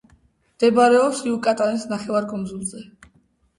მდებარეობს 0.55 1.21
იუკატანის 1.27 1.87
ნახევარკუნძულზე. 1.93 2.85